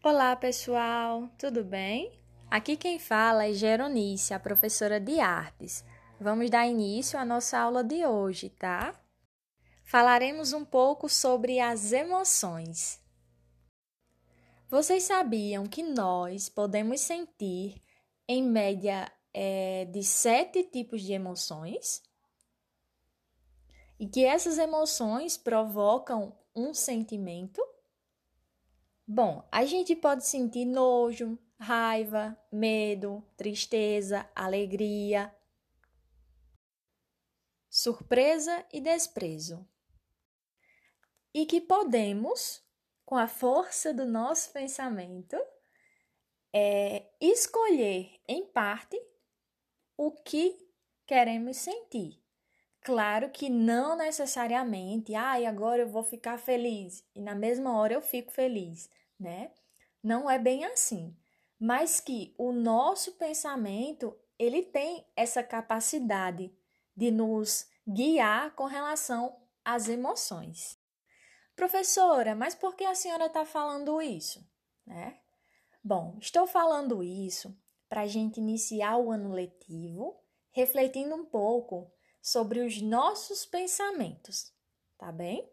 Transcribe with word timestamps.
Olá, 0.00 0.36
pessoal, 0.36 1.28
tudo 1.36 1.64
bem? 1.64 2.12
Aqui 2.48 2.76
quem 2.76 3.00
fala 3.00 3.46
é 3.46 3.52
Geronice, 3.52 4.32
a 4.32 4.38
professora 4.38 5.00
de 5.00 5.18
artes. 5.18 5.84
Vamos 6.20 6.48
dar 6.50 6.68
início 6.68 7.18
à 7.18 7.24
nossa 7.24 7.58
aula 7.58 7.82
de 7.82 8.06
hoje, 8.06 8.48
tá? 8.48 8.94
Falaremos 9.84 10.52
um 10.52 10.64
pouco 10.64 11.08
sobre 11.08 11.58
as 11.58 11.90
emoções. 11.90 13.02
Vocês 14.70 15.02
sabiam 15.02 15.66
que 15.66 15.82
nós 15.82 16.48
podemos 16.48 17.00
sentir, 17.00 17.82
em 18.28 18.40
média, 18.40 19.10
é, 19.34 19.84
de 19.86 20.04
sete 20.04 20.62
tipos 20.62 21.02
de 21.02 21.12
emoções? 21.12 22.04
E 23.98 24.06
que 24.06 24.24
essas 24.24 24.58
emoções 24.58 25.36
provocam 25.36 26.38
um 26.54 26.72
sentimento? 26.72 27.60
Bom, 29.10 29.42
a 29.50 29.64
gente 29.64 29.96
pode 29.96 30.26
sentir 30.26 30.66
nojo, 30.66 31.38
raiva, 31.58 32.38
medo, 32.52 33.26
tristeza, 33.38 34.28
alegria, 34.36 35.34
surpresa 37.70 38.66
e 38.70 38.82
desprezo. 38.82 39.66
E 41.32 41.46
que 41.46 41.58
podemos, 41.58 42.62
com 43.06 43.16
a 43.16 43.26
força 43.26 43.94
do 43.94 44.04
nosso 44.04 44.52
pensamento, 44.52 45.38
é, 46.52 47.10
escolher 47.18 48.10
em 48.28 48.44
parte 48.44 49.00
o 49.96 50.12
que 50.12 50.54
queremos 51.06 51.56
sentir. 51.56 52.22
Claro 52.82 53.30
que 53.30 53.50
não 53.50 53.96
necessariamente, 53.96 55.14
ai, 55.14 55.44
ah, 55.44 55.50
agora 55.50 55.82
eu 55.82 55.88
vou 55.88 56.02
ficar 56.02 56.38
feliz 56.38 57.04
e 57.14 57.20
na 57.20 57.34
mesma 57.34 57.76
hora 57.76 57.94
eu 57.94 58.00
fico 58.00 58.32
feliz, 58.32 58.88
né? 59.18 59.52
Não 60.02 60.30
é 60.30 60.38
bem 60.38 60.64
assim. 60.64 61.16
Mas 61.58 62.00
que 62.00 62.34
o 62.38 62.52
nosso 62.52 63.12
pensamento, 63.12 64.16
ele 64.38 64.62
tem 64.62 65.06
essa 65.16 65.42
capacidade 65.42 66.54
de 66.96 67.10
nos 67.10 67.68
guiar 67.86 68.54
com 68.54 68.64
relação 68.64 69.40
às 69.64 69.88
emoções. 69.88 70.78
Professora, 71.56 72.34
mas 72.34 72.54
por 72.54 72.76
que 72.76 72.84
a 72.84 72.94
senhora 72.94 73.26
está 73.26 73.44
falando 73.44 74.00
isso? 74.00 74.48
Né? 74.86 75.18
Bom, 75.82 76.16
estou 76.20 76.46
falando 76.46 77.02
isso 77.02 77.56
para 77.88 78.02
a 78.02 78.06
gente 78.06 78.38
iniciar 78.38 78.96
o 78.98 79.10
ano 79.10 79.32
letivo 79.32 80.20
refletindo 80.50 81.14
um 81.14 81.24
pouco 81.24 81.92
sobre 82.20 82.60
os 82.60 82.82
nossos 82.82 83.46
pensamentos, 83.46 84.52
tá 84.98 85.12
bem? 85.12 85.50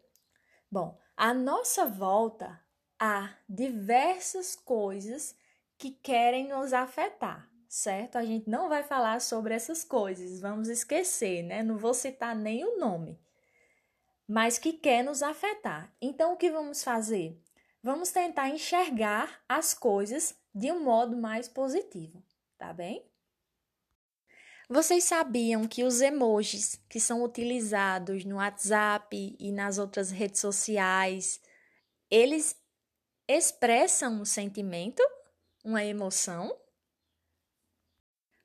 Bom, 0.70 0.98
à 1.16 1.32
nossa 1.32 1.86
volta 1.86 2.60
há 2.98 3.34
diversas 3.48 4.54
coisas 4.54 5.34
que 5.78 5.90
querem 5.90 6.48
nos 6.48 6.72
afetar, 6.72 7.48
certo? 7.68 8.16
A 8.16 8.24
gente 8.24 8.48
não 8.48 8.68
vai 8.68 8.82
falar 8.82 9.20
sobre 9.20 9.54
essas 9.54 9.84
coisas, 9.84 10.40
vamos 10.40 10.68
esquecer, 10.68 11.42
né? 11.42 11.62
Não 11.62 11.76
vou 11.76 11.94
citar 11.94 12.34
nem 12.34 12.64
o 12.64 12.78
nome, 12.78 13.20
mas 14.26 14.58
que 14.58 14.72
quer 14.72 15.04
nos 15.04 15.22
afetar. 15.22 15.92
Então, 16.00 16.32
o 16.32 16.36
que 16.36 16.50
vamos 16.50 16.82
fazer? 16.82 17.40
Vamos 17.82 18.10
tentar 18.10 18.48
enxergar 18.48 19.42
as 19.48 19.72
coisas 19.74 20.34
de 20.54 20.72
um 20.72 20.82
modo 20.82 21.16
mais 21.16 21.48
positivo, 21.48 22.22
tá 22.58 22.72
bem? 22.72 23.04
Vocês 24.68 25.04
sabiam 25.04 25.68
que 25.68 25.84
os 25.84 26.00
emojis 26.00 26.80
que 26.88 26.98
são 26.98 27.22
utilizados 27.22 28.24
no 28.24 28.36
WhatsApp 28.36 29.36
e 29.38 29.52
nas 29.52 29.78
outras 29.78 30.10
redes 30.10 30.40
sociais, 30.40 31.40
eles 32.10 32.56
expressam 33.28 34.20
um 34.20 34.24
sentimento, 34.24 35.02
uma 35.64 35.84
emoção? 35.84 36.56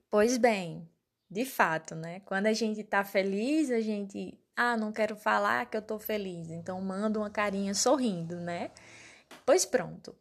Pois 0.09 0.37
bem, 0.37 0.89
de 1.29 1.45
fato, 1.45 1.95
né? 1.95 2.19
Quando 2.21 2.47
a 2.47 2.53
gente 2.53 2.83
tá 2.83 3.03
feliz, 3.03 3.71
a 3.71 3.79
gente, 3.79 4.37
ah, 4.55 4.75
não 4.75 4.91
quero 4.91 5.15
falar 5.15 5.69
que 5.69 5.77
eu 5.77 5.81
tô 5.81 5.97
feliz, 5.97 6.49
então 6.49 6.81
manda 6.81 7.19
uma 7.19 7.29
carinha 7.29 7.73
sorrindo, 7.73 8.35
né? 8.35 8.71
Pois 9.45 9.65
pronto. 9.65 10.15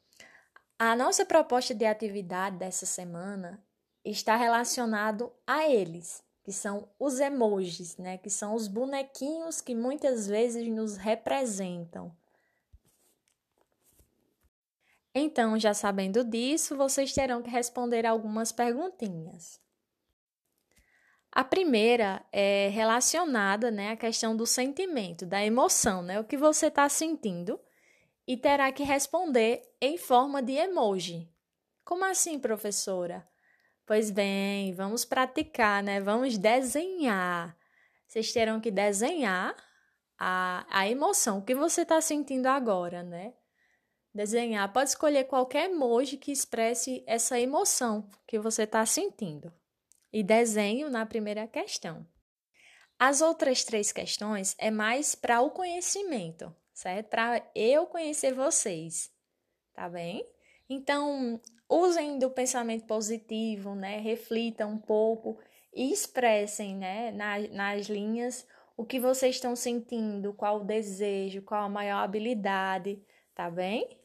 A 0.78 0.94
nossa 0.94 1.26
proposta 1.26 1.74
de 1.74 1.84
atividade 1.84 2.56
dessa 2.56 2.86
semana 2.86 3.62
está 4.04 4.36
relacionado 4.36 5.32
a 5.46 5.68
eles, 5.68 6.22
que 6.42 6.52
são 6.52 6.88
os 6.98 7.18
emojis, 7.20 7.96
né? 7.96 8.16
Que 8.16 8.30
são 8.30 8.54
os 8.54 8.68
bonequinhos 8.68 9.60
que 9.60 9.74
muitas 9.74 10.26
vezes 10.26 10.66
nos 10.68 10.96
representam. 10.96 12.16
Então, 15.20 15.58
já 15.58 15.74
sabendo 15.74 16.24
disso, 16.24 16.76
vocês 16.76 17.12
terão 17.12 17.42
que 17.42 17.50
responder 17.50 18.06
algumas 18.06 18.50
perguntinhas. 18.50 19.60
A 21.30 21.44
primeira 21.44 22.24
é 22.32 22.68
relacionada 22.68 23.70
né, 23.70 23.90
à 23.90 23.96
questão 23.96 24.34
do 24.34 24.46
sentimento, 24.46 25.26
da 25.26 25.44
emoção, 25.44 26.02
né? 26.02 26.18
O 26.18 26.24
que 26.24 26.38
você 26.38 26.66
está 26.66 26.88
sentindo, 26.88 27.60
e 28.26 28.36
terá 28.36 28.72
que 28.72 28.82
responder 28.82 29.62
em 29.80 29.98
forma 29.98 30.42
de 30.42 30.54
emoji. 30.54 31.30
Como 31.84 32.04
assim, 32.04 32.38
professora? 32.38 33.28
Pois 33.84 34.10
bem, 34.10 34.72
vamos 34.72 35.04
praticar, 35.04 35.82
né? 35.82 36.00
Vamos 36.00 36.38
desenhar. 36.38 37.56
Vocês 38.06 38.32
terão 38.32 38.58
que 38.58 38.70
desenhar 38.70 39.54
a, 40.18 40.64
a 40.70 40.88
emoção, 40.88 41.38
o 41.38 41.44
que 41.44 41.54
você 41.54 41.82
está 41.82 42.00
sentindo 42.00 42.46
agora, 42.46 43.02
né? 43.02 43.34
Desenhar. 44.12 44.72
Pode 44.72 44.90
escolher 44.90 45.24
qualquer 45.24 45.70
emoji 45.70 46.16
que 46.16 46.32
expresse 46.32 47.02
essa 47.06 47.38
emoção 47.38 48.08
que 48.26 48.38
você 48.38 48.64
está 48.64 48.84
sentindo. 48.84 49.52
E 50.12 50.22
desenho 50.22 50.90
na 50.90 51.06
primeira 51.06 51.46
questão. 51.46 52.04
As 52.98 53.20
outras 53.20 53.64
três 53.64 53.92
questões 53.92 54.54
é 54.58 54.70
mais 54.70 55.14
para 55.14 55.40
o 55.40 55.50
conhecimento, 55.50 56.54
certo? 56.74 57.08
Para 57.08 57.42
eu 57.54 57.86
conhecer 57.86 58.34
vocês, 58.34 59.10
tá 59.72 59.88
bem? 59.88 60.26
Então, 60.68 61.40
usem 61.68 62.18
do 62.18 62.28
pensamento 62.30 62.86
positivo, 62.86 63.74
né? 63.74 63.98
Reflitam 64.00 64.72
um 64.72 64.78
pouco 64.78 65.38
e 65.72 65.92
expressem, 65.92 66.76
né, 66.76 67.12
nas, 67.12 67.50
nas 67.50 67.86
linhas 67.86 68.46
o 68.76 68.84
que 68.84 68.98
vocês 68.98 69.36
estão 69.36 69.54
sentindo, 69.54 70.32
qual 70.32 70.60
o 70.60 70.64
desejo, 70.64 71.42
qual 71.42 71.64
a 71.64 71.68
maior 71.68 71.98
habilidade, 71.98 73.02
tá 73.40 73.50
bem? 73.50 73.98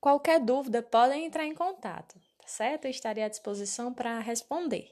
Qualquer 0.00 0.40
dúvida, 0.40 0.82
podem 0.82 1.24
entrar 1.24 1.46
em 1.46 1.54
contato, 1.54 2.18
tá 2.36 2.48
certo? 2.48 2.86
Eu 2.86 2.90
estarei 2.90 3.22
à 3.22 3.28
disposição 3.28 3.94
para 3.94 4.18
responder. 4.18 4.90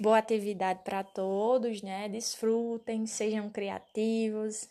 Boa 0.00 0.18
atividade 0.18 0.82
para 0.82 1.04
todos, 1.04 1.82
né? 1.82 2.08
Desfrutem, 2.08 3.06
sejam 3.06 3.48
criativos 3.48 4.68